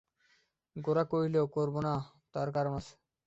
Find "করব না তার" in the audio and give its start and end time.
1.55-2.47